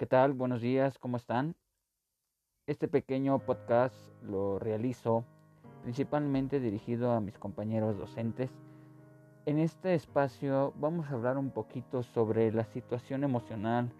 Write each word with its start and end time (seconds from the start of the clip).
¿Qué 0.00 0.06
tal? 0.06 0.32
Buenos 0.32 0.62
días, 0.62 0.98
¿cómo 0.98 1.18
están? 1.18 1.54
Este 2.66 2.88
pequeño 2.88 3.38
podcast 3.40 3.94
lo 4.22 4.58
realizo 4.58 5.26
principalmente 5.82 6.58
dirigido 6.58 7.12
a 7.12 7.20
mis 7.20 7.36
compañeros 7.38 7.98
docentes. 7.98 8.50
En 9.44 9.58
este 9.58 9.92
espacio 9.92 10.72
vamos 10.80 11.06
a 11.06 11.12
hablar 11.12 11.36
un 11.36 11.50
poquito 11.50 12.02
sobre 12.02 12.50
la 12.50 12.64
situación 12.64 13.24
emocional 13.24 13.92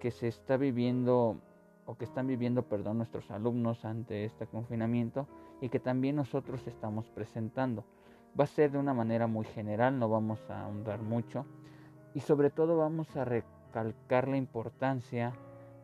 que 0.00 0.12
se 0.12 0.28
está 0.28 0.56
viviendo 0.56 1.36
o 1.84 1.98
que 1.98 2.06
están 2.06 2.26
viviendo, 2.26 2.62
perdón, 2.62 2.96
nuestros 2.96 3.30
alumnos 3.30 3.84
ante 3.84 4.24
este 4.24 4.46
confinamiento 4.46 5.28
y 5.60 5.68
que 5.68 5.78
también 5.78 6.16
nosotros 6.16 6.66
estamos 6.66 7.10
presentando. 7.10 7.84
Va 8.40 8.44
a 8.44 8.46
ser 8.46 8.70
de 8.70 8.78
una 8.78 8.94
manera 8.94 9.26
muy 9.26 9.44
general, 9.44 9.98
no 9.98 10.08
vamos 10.08 10.40
a 10.48 10.62
ahondar 10.62 11.02
mucho 11.02 11.44
y 12.14 12.20
sobre 12.20 12.48
todo 12.48 12.78
vamos 12.78 13.14
a 13.14 13.26
recalcar 13.68 14.28
la 14.28 14.36
importancia 14.36 15.34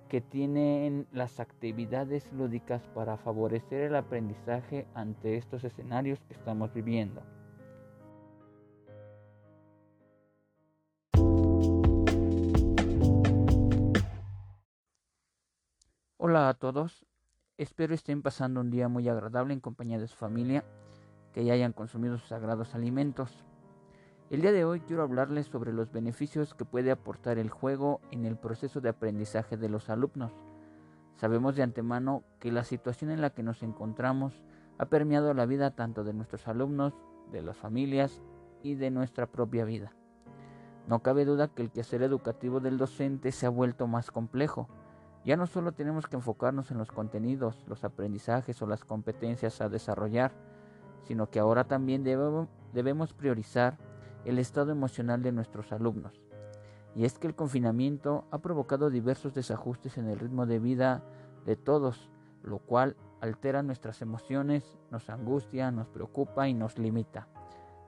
que 0.08 0.20
tienen 0.20 1.06
las 1.12 1.40
actividades 1.40 2.32
lúdicas 2.32 2.82
para 2.94 3.16
favorecer 3.18 3.82
el 3.82 3.96
aprendizaje 3.96 4.86
ante 4.94 5.36
estos 5.36 5.64
escenarios 5.64 6.18
que 6.26 6.34
estamos 6.34 6.72
viviendo. 6.72 7.22
Hola 16.16 16.48
a 16.48 16.54
todos, 16.54 17.04
espero 17.58 17.94
estén 17.94 18.22
pasando 18.22 18.60
un 18.60 18.70
día 18.70 18.88
muy 18.88 19.08
agradable 19.08 19.52
en 19.52 19.60
compañía 19.60 19.98
de 19.98 20.08
su 20.08 20.16
familia, 20.16 20.64
que 21.34 21.44
ya 21.44 21.52
hayan 21.52 21.74
consumido 21.74 22.16
sus 22.16 22.28
sagrados 22.28 22.74
alimentos. 22.74 23.44
El 24.34 24.42
día 24.42 24.50
de 24.50 24.64
hoy 24.64 24.80
quiero 24.80 25.04
hablarles 25.04 25.46
sobre 25.46 25.72
los 25.72 25.92
beneficios 25.92 26.54
que 26.54 26.64
puede 26.64 26.90
aportar 26.90 27.38
el 27.38 27.50
juego 27.50 28.00
en 28.10 28.24
el 28.24 28.36
proceso 28.36 28.80
de 28.80 28.88
aprendizaje 28.88 29.56
de 29.56 29.68
los 29.68 29.88
alumnos. 29.88 30.32
Sabemos 31.14 31.54
de 31.54 31.62
antemano 31.62 32.24
que 32.40 32.50
la 32.50 32.64
situación 32.64 33.12
en 33.12 33.20
la 33.20 33.30
que 33.30 33.44
nos 33.44 33.62
encontramos 33.62 34.42
ha 34.76 34.86
permeado 34.86 35.32
la 35.34 35.46
vida 35.46 35.70
tanto 35.70 36.02
de 36.02 36.14
nuestros 36.14 36.48
alumnos, 36.48 36.94
de 37.30 37.42
las 37.42 37.56
familias 37.56 38.22
y 38.64 38.74
de 38.74 38.90
nuestra 38.90 39.26
propia 39.26 39.64
vida. 39.64 39.92
No 40.88 40.98
cabe 40.98 41.24
duda 41.24 41.46
que 41.46 41.62
el 41.62 41.70
quehacer 41.70 42.02
educativo 42.02 42.58
del 42.58 42.76
docente 42.76 43.30
se 43.30 43.46
ha 43.46 43.50
vuelto 43.50 43.86
más 43.86 44.10
complejo. 44.10 44.68
Ya 45.24 45.36
no 45.36 45.46
solo 45.46 45.70
tenemos 45.70 46.08
que 46.08 46.16
enfocarnos 46.16 46.72
en 46.72 46.78
los 46.78 46.90
contenidos, 46.90 47.64
los 47.68 47.84
aprendizajes 47.84 48.60
o 48.60 48.66
las 48.66 48.84
competencias 48.84 49.60
a 49.60 49.68
desarrollar, 49.68 50.32
sino 51.04 51.30
que 51.30 51.38
ahora 51.38 51.68
también 51.68 52.02
debemos 52.02 53.12
priorizar 53.12 53.78
el 54.24 54.38
estado 54.38 54.72
emocional 54.72 55.22
de 55.22 55.32
nuestros 55.32 55.72
alumnos. 55.72 56.20
Y 56.94 57.04
es 57.04 57.18
que 57.18 57.26
el 57.26 57.34
confinamiento 57.34 58.24
ha 58.30 58.38
provocado 58.38 58.90
diversos 58.90 59.34
desajustes 59.34 59.98
en 59.98 60.08
el 60.08 60.18
ritmo 60.18 60.46
de 60.46 60.58
vida 60.58 61.02
de 61.44 61.56
todos, 61.56 62.08
lo 62.42 62.58
cual 62.58 62.96
altera 63.20 63.62
nuestras 63.62 64.02
emociones, 64.02 64.78
nos 64.90 65.10
angustia, 65.10 65.70
nos 65.70 65.88
preocupa 65.88 66.48
y 66.48 66.54
nos 66.54 66.78
limita. 66.78 67.28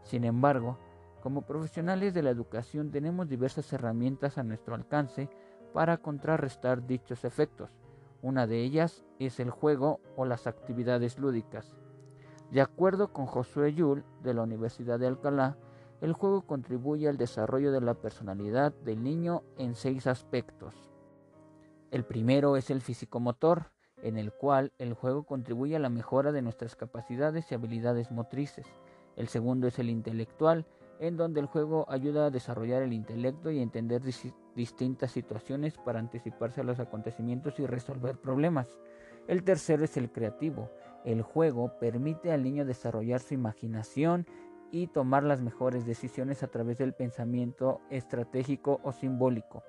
Sin 0.02 0.24
embargo, 0.24 0.78
como 1.22 1.42
profesionales 1.42 2.14
de 2.14 2.22
la 2.22 2.30
educación 2.30 2.90
tenemos 2.90 3.28
diversas 3.28 3.72
herramientas 3.72 4.38
a 4.38 4.42
nuestro 4.42 4.74
alcance 4.74 5.28
para 5.72 5.98
contrarrestar 5.98 6.86
dichos 6.86 7.24
efectos. 7.24 7.70
Una 8.22 8.46
de 8.46 8.62
ellas 8.62 9.04
es 9.18 9.40
el 9.40 9.50
juego 9.50 10.00
o 10.16 10.24
las 10.24 10.46
actividades 10.46 11.18
lúdicas. 11.18 11.74
De 12.50 12.60
acuerdo 12.60 13.12
con 13.12 13.26
Josué 13.26 13.74
Yul 13.74 14.04
de 14.22 14.34
la 14.34 14.42
Universidad 14.42 14.98
de 14.98 15.08
Alcalá, 15.08 15.56
el 16.00 16.12
juego 16.12 16.42
contribuye 16.42 17.08
al 17.08 17.16
desarrollo 17.16 17.72
de 17.72 17.80
la 17.80 17.94
personalidad 17.94 18.72
del 18.84 19.02
niño 19.02 19.42
en 19.56 19.74
seis 19.74 20.06
aspectos. 20.06 20.74
El 21.90 22.04
primero 22.04 22.56
es 22.56 22.70
el 22.70 22.80
físico-motor, 22.80 23.70
en 24.02 24.18
el 24.18 24.32
cual 24.32 24.72
el 24.78 24.92
juego 24.92 25.24
contribuye 25.24 25.76
a 25.76 25.80
la 25.80 25.88
mejora 25.88 26.32
de 26.32 26.42
nuestras 26.42 26.76
capacidades 26.76 27.50
y 27.50 27.54
habilidades 27.54 28.10
motrices. 28.10 28.66
El 29.16 29.28
segundo 29.28 29.66
es 29.66 29.78
el 29.78 29.88
intelectual, 29.88 30.66
en 31.00 31.16
donde 31.16 31.40
el 31.40 31.46
juego 31.46 31.86
ayuda 31.88 32.26
a 32.26 32.30
desarrollar 32.30 32.82
el 32.82 32.92
intelecto 32.92 33.50
y 33.50 33.60
entender 33.60 34.02
distintas 34.54 35.10
situaciones 35.10 35.76
para 35.78 35.98
anticiparse 35.98 36.60
a 36.60 36.64
los 36.64 36.78
acontecimientos 36.78 37.58
y 37.58 37.66
resolver 37.66 38.18
problemas. 38.18 38.78
El 39.26 39.42
tercero 39.42 39.84
es 39.84 39.96
el 39.96 40.10
creativo. 40.12 40.70
El 41.04 41.22
juego 41.22 41.78
permite 41.78 42.32
al 42.32 42.42
niño 42.42 42.64
desarrollar 42.64 43.20
su 43.20 43.34
imaginación 43.34 44.26
y 44.70 44.88
tomar 44.88 45.22
las 45.22 45.40
mejores 45.40 45.86
decisiones 45.86 46.42
a 46.42 46.48
través 46.48 46.78
del 46.78 46.92
pensamiento 46.92 47.80
estratégico 47.90 48.80
o 48.82 48.92
simbólico. 48.92 49.62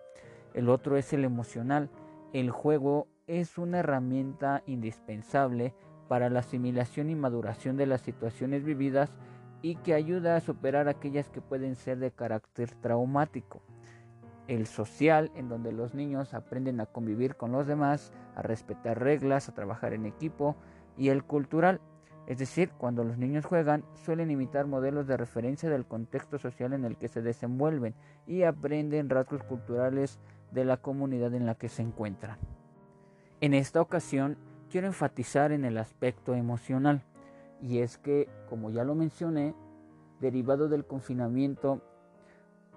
El 0.54 0.70
otro 0.70 0.98
es 0.98 1.14
el 1.14 1.24
emocional. 1.24 1.90
El 2.34 2.52
juego 2.52 3.08
es 3.28 3.58
una 3.58 3.80
herramienta 3.80 4.64
indispensable 4.66 5.74
para 6.08 6.30
la 6.30 6.40
asimilación 6.40 7.10
y 7.10 7.16
maduración 7.16 7.78
de 7.78 7.86
las 7.86 8.02
situaciones 8.02 8.64
vividas 8.64 9.12
y 9.62 9.76
que 9.76 9.94
ayuda 9.94 10.36
a 10.36 10.42
superar 10.42 10.88
aquellas 10.88 11.30
que 11.30 11.42
pueden 11.42 11.76
ser 11.76 12.00
de 12.00 12.12
carácter 12.12 12.74
traumático. 12.76 13.62
El 14.48 14.66
social, 14.66 15.32
en 15.36 15.50
donde 15.50 15.74
los 15.74 15.94
niños 15.94 16.34
aprenden 16.34 16.80
a 16.80 16.86
convivir 16.86 17.36
con 17.36 17.52
los 17.52 17.68
demás, 17.68 18.14
a 18.36 18.42
respetar 18.42 19.00
reglas, 19.00 19.50
a 19.50 19.54
trabajar 19.54 19.94
en 19.94 20.06
equipo, 20.06 20.56
y 20.98 21.10
el 21.10 21.24
cultural, 21.24 21.82
es 22.28 22.40
decir, 22.40 22.72
cuando 22.78 23.06
los 23.06 23.18
niños 23.18 23.46
juegan, 23.46 23.86
suelen 24.04 24.30
imitar 24.30 24.68
modelos 24.68 25.08
de 25.08 25.16
referencia 25.16 25.70
del 25.70 25.86
contexto 25.86 26.38
social 26.38 26.74
en 26.74 26.84
el 26.84 26.98
que 26.98 27.08
se 27.08 27.22
desenvuelven 27.22 27.96
y 28.28 28.44
aprenden 28.44 29.10
rasgos 29.10 29.44
culturales 29.44 30.20
de 30.52 30.66
la 30.66 30.76
comunidad 30.78 31.34
en 31.34 31.46
la 31.46 31.56
que 31.56 31.70
se 31.70 31.82
encuentran. 31.82 32.38
En 33.40 33.54
esta 33.54 33.80
ocasión, 33.80 34.38
quiero 34.70 34.88
enfatizar 34.88 35.54
en 35.54 35.64
el 35.64 35.78
aspecto 35.78 36.36
emocional, 36.36 37.02
y 37.62 37.80
es 37.80 37.98
que, 37.98 38.28
como 38.50 38.72
ya 38.72 38.84
lo 38.84 38.94
mencioné, 38.94 39.56
derivado 40.20 40.68
del 40.68 40.86
confinamiento, 40.86 41.82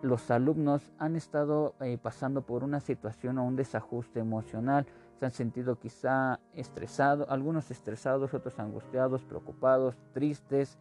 los 0.01 0.31
alumnos 0.31 0.93
han 0.99 1.17
estado 1.17 1.75
eh, 1.81 1.99
pasando 2.01 2.43
por 2.43 2.63
una 2.63 2.81
situación 2.81 3.39
o 3.39 3.45
un 3.45 3.57
desajuste 3.57 4.21
emocional, 4.21 4.87
han 5.27 5.33
sentido 5.33 5.79
quizá 5.79 6.41
estresados, 6.55 7.29
algunos 7.31 7.71
estresados, 7.71 8.35
otros 8.35 8.59
angustiados, 8.59 9.25
preocupados, 9.25 9.97
tristes, 10.13 10.79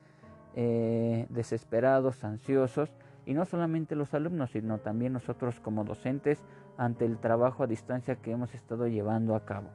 eh, 0.56 1.28
desesperados, 1.30 2.24
ansiosos, 2.24 2.92
y 3.26 3.34
no 3.34 3.46
solamente 3.46 3.96
los 3.96 4.14
alumnos, 4.14 4.52
sino 4.52 4.80
también 4.80 5.14
nosotros 5.14 5.60
como 5.60 5.84
docentes 5.84 6.44
ante 6.78 7.06
el 7.06 7.20
trabajo 7.20 7.64
a 7.64 7.68
distancia 7.68 8.16
que 8.16 8.32
hemos 8.32 8.54
estado 8.56 8.88
llevando 8.88 9.36
a 9.36 9.46
cabo. 9.46 9.70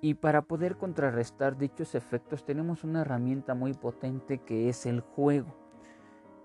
Y 0.00 0.14
para 0.14 0.42
poder 0.42 0.76
contrarrestar 0.76 1.56
dichos 1.56 1.94
efectos 1.94 2.44
tenemos 2.44 2.84
una 2.84 3.02
herramienta 3.02 3.54
muy 3.54 3.74
potente 3.74 4.38
que 4.38 4.68
es 4.68 4.86
el 4.86 5.00
juego. 5.00 5.54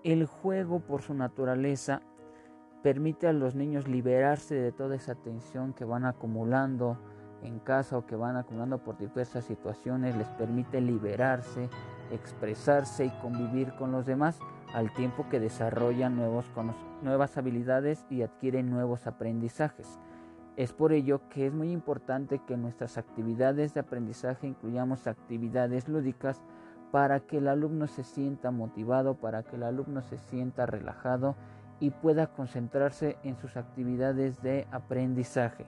El 0.04 0.26
juego 0.26 0.80
por 0.80 1.02
su 1.02 1.14
naturaleza 1.14 2.02
permite 2.82 3.26
a 3.26 3.32
los 3.32 3.54
niños 3.54 3.88
liberarse 3.88 4.54
de 4.54 4.72
toda 4.72 4.96
esa 4.96 5.14
tensión 5.14 5.72
que 5.72 5.84
van 5.84 6.04
acumulando 6.04 6.98
en 7.42 7.58
casa 7.58 7.98
o 7.98 8.06
que 8.06 8.16
van 8.16 8.36
acumulando 8.36 8.78
por 8.78 8.98
diversas 8.98 9.44
situaciones, 9.44 10.16
les 10.16 10.28
permite 10.30 10.80
liberarse, 10.80 11.68
expresarse 12.10 13.06
y 13.06 13.10
convivir 13.20 13.74
con 13.74 13.92
los 13.92 14.06
demás 14.06 14.38
al 14.74 14.92
tiempo 14.92 15.28
que 15.28 15.40
desarrollan 15.40 16.16
nuevos, 16.16 16.46
nuevas 17.02 17.36
habilidades 17.36 18.04
y 18.10 18.22
adquieren 18.22 18.70
nuevos 18.70 19.06
aprendizajes. 19.06 19.98
Es 20.56 20.72
por 20.72 20.92
ello 20.92 21.20
que 21.28 21.46
es 21.46 21.54
muy 21.54 21.70
importante 21.70 22.40
que 22.40 22.56
nuestras 22.56 22.98
actividades 22.98 23.74
de 23.74 23.80
aprendizaje 23.80 24.48
incluyamos 24.48 25.06
actividades 25.06 25.88
lúdicas 25.88 26.42
para 26.90 27.20
que 27.20 27.38
el 27.38 27.48
alumno 27.48 27.86
se 27.86 28.02
sienta 28.02 28.50
motivado, 28.50 29.14
para 29.14 29.44
que 29.44 29.56
el 29.56 29.62
alumno 29.62 30.02
se 30.02 30.18
sienta 30.18 30.66
relajado 30.66 31.36
y 31.80 31.90
pueda 31.90 32.28
concentrarse 32.28 33.16
en 33.22 33.36
sus 33.36 33.56
actividades 33.56 34.42
de 34.42 34.66
aprendizaje. 34.70 35.66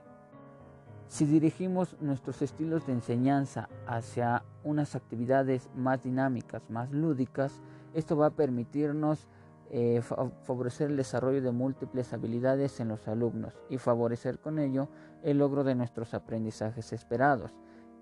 Si 1.07 1.25
dirigimos 1.25 1.97
nuestros 1.99 2.41
estilos 2.41 2.87
de 2.87 2.93
enseñanza 2.93 3.67
hacia 3.85 4.43
unas 4.63 4.95
actividades 4.95 5.69
más 5.75 6.03
dinámicas, 6.03 6.69
más 6.69 6.89
lúdicas, 6.91 7.61
esto 7.93 8.15
va 8.15 8.27
a 8.27 8.31
permitirnos 8.31 9.27
eh, 9.73 10.01
favorecer 10.01 10.89
el 10.89 10.97
desarrollo 10.97 11.41
de 11.41 11.51
múltiples 11.51 12.11
habilidades 12.13 12.79
en 12.79 12.89
los 12.89 13.07
alumnos 13.07 13.53
y 13.69 13.77
favorecer 13.77 14.39
con 14.39 14.59
ello 14.59 14.89
el 15.23 15.37
logro 15.37 15.63
de 15.63 15.75
nuestros 15.75 16.13
aprendizajes 16.13 16.93
esperados. 16.93 17.51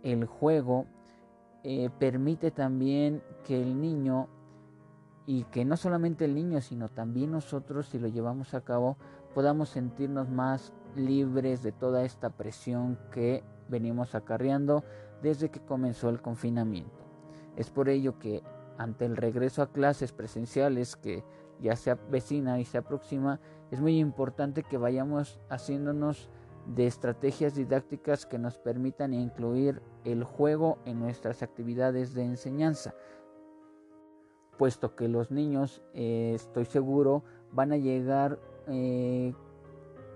El 0.04 0.25
juego 0.25 0.86
eh, 1.63 1.89
permite 2.00 2.51
también 2.51 3.22
que 3.44 3.62
el 3.62 3.80
niño 3.80 4.30
y 5.30 5.44
que 5.44 5.64
no 5.64 5.78
solamente 5.78 6.26
el 6.26 6.34
niño, 6.34 6.60
sino 6.60 6.90
también 6.90 7.30
nosotros, 7.30 7.86
si 7.90 8.00
lo 8.00 8.08
llevamos 8.08 8.56
a 8.56 8.62
cabo, 8.62 8.98
podamos 9.36 9.70
sentirnos 9.70 10.28
más 10.28 10.74
libres 10.96 11.62
de 11.62 11.72
toda 11.72 12.04
esta 12.04 12.31
presión 12.31 12.98
que 13.12 13.44
venimos 13.68 14.16
acarreando 14.16 14.84
desde 15.22 15.52
que 15.52 15.60
comenzó 15.60 16.10
el 16.10 16.20
confinamiento. 16.20 17.06
Es 17.56 17.70
por 17.70 17.90
ello 17.90 18.18
que 18.18 18.42
ante 18.80 19.06
el 19.06 19.16
regreso 19.18 19.62
a 19.62 19.72
clases 19.72 20.14
presenciales 20.14 20.96
que 20.96 21.24
ya 21.60 21.75
se 21.75 21.92
avecina 21.92 22.60
y 22.60 22.66
se 22.66 22.80
aproxima, 22.80 23.40
es 23.70 23.80
muy 23.80 24.00
importante 24.00 24.64
que 24.64 24.80
vayamos 24.80 25.40
haciéndonos 25.48 26.28
de 26.66 26.88
estrategias 26.88 27.54
didácticas 27.54 28.25
que 28.25 28.40
nos 28.40 28.58
permitan 28.58 29.14
incluir 29.14 29.84
el 30.06 30.24
juego 30.24 30.80
en 30.86 31.00
nuestras 31.00 31.44
actividades 31.44 32.16
de 32.16 32.24
enseñanza, 32.24 32.96
puesto 34.60 34.94
que 34.94 35.08
los 35.08 35.32
niños, 35.32 35.82
eh, 35.94 36.34
estoy 36.36 36.66
seguro, 36.66 37.24
van 37.54 37.72
a 37.72 37.78
llegar 37.78 38.38
eh, 38.68 39.34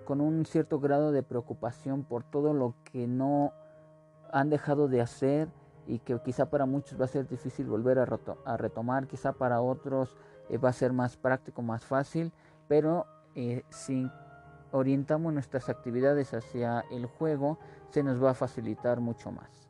con 0.04 0.20
un 0.20 0.46
cierto 0.46 0.82
grado 0.82 1.14
de 1.14 1.24
preocupación 1.24 2.04
por 2.04 2.26
todo 2.26 2.54
lo 2.54 2.76
que 2.84 3.08
no 3.08 3.54
han 4.34 4.50
dejado 4.50 4.90
de 4.90 5.00
hacer 5.00 5.48
y 5.88 6.00
que 6.00 6.20
quizá 6.20 6.50
para 6.50 6.66
muchos 6.66 7.00
va 7.00 7.06
a 7.06 7.08
ser 7.08 7.26
difícil 7.26 7.68
volver 7.68 8.00
a, 8.00 8.58
retomar, 8.58 9.08
quizá 9.08 9.32
para 9.32 9.62
otros 9.62 10.18
eh, 10.50 10.58
va 10.58 10.70
a 10.70 10.74
ser 10.74 10.92
más 10.92 11.16
práctico, 11.16 11.62
más 11.62 11.86
fácil, 11.86 12.34
pero 12.68 13.08
si 13.70 14.12
orientamos 14.72 15.34
nuestras 15.34 15.70
actividades 15.70 16.34
hacia 16.34 16.84
el 16.92 17.06
juego, 17.06 17.58
se 17.92 18.04
nos 18.04 18.22
va 18.22 18.32
a 18.32 18.34
facilitar 18.34 19.00
mucho 19.00 19.32
más. 19.32 19.63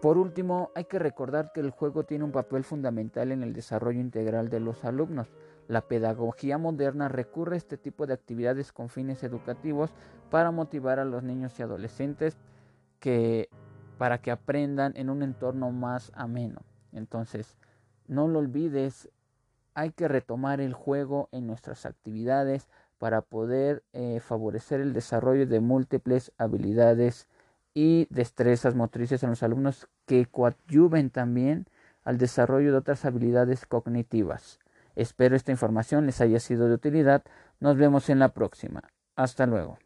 Por 0.00 0.16
último, 0.16 0.70
hay 0.76 0.84
que 0.84 1.00
recordar 1.00 1.50
que 1.52 1.58
el 1.58 1.70
juego 1.70 2.04
tiene 2.04 2.24
un 2.24 2.30
papel 2.30 2.62
fundamental 2.62 3.32
en 3.32 3.42
el 3.42 3.52
desarrollo 3.52 3.98
integral 3.98 4.48
de 4.48 4.60
los 4.60 4.84
alumnos. 4.84 5.26
La 5.66 5.80
pedagogía 5.80 6.56
moderna 6.56 7.08
recurre 7.08 7.56
a 7.56 7.58
este 7.58 7.76
tipo 7.76 8.06
de 8.06 8.14
actividades 8.14 8.72
con 8.72 8.90
fines 8.90 9.24
educativos 9.24 9.90
para 10.30 10.52
motivar 10.52 11.00
a 11.00 11.04
los 11.04 11.24
niños 11.24 11.58
y 11.58 11.62
adolescentes 11.62 12.38
que, 13.00 13.48
para 13.98 14.18
que 14.18 14.30
aprendan 14.30 14.92
en 14.96 15.10
un 15.10 15.22
entorno 15.22 15.72
más 15.72 16.12
ameno. 16.14 16.60
Entonces, 16.92 17.56
no 18.06 18.28
lo 18.28 18.38
olvides, 18.38 19.10
hay 19.74 19.90
que 19.90 20.06
retomar 20.06 20.60
el 20.60 20.74
juego 20.74 21.28
en 21.32 21.48
nuestras 21.48 21.86
actividades 21.86 22.68
para 22.98 23.20
poder 23.20 23.82
eh, 23.92 24.20
favorecer 24.20 24.80
el 24.80 24.92
desarrollo 24.92 25.46
de 25.46 25.58
múltiples 25.58 26.32
habilidades 26.38 27.26
y 27.80 28.08
destrezas 28.10 28.74
motrices 28.74 29.22
en 29.22 29.30
los 29.30 29.44
alumnos 29.44 29.86
que 30.04 30.26
coadyuven 30.26 31.10
también 31.10 31.68
al 32.02 32.18
desarrollo 32.18 32.72
de 32.72 32.78
otras 32.78 33.04
habilidades 33.04 33.66
cognitivas. 33.66 34.58
Espero 34.96 35.36
esta 35.36 35.52
información 35.52 36.04
les 36.04 36.20
haya 36.20 36.40
sido 36.40 36.66
de 36.66 36.74
utilidad. 36.74 37.22
Nos 37.60 37.76
vemos 37.76 38.10
en 38.10 38.18
la 38.18 38.30
próxima. 38.30 38.82
Hasta 39.14 39.46
luego. 39.46 39.78